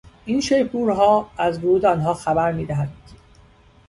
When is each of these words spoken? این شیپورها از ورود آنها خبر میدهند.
این 0.25 0.41
شیپورها 0.41 1.31
از 1.37 1.63
ورود 1.63 1.85
آنها 1.85 2.13
خبر 2.13 2.51
میدهند. 2.51 3.11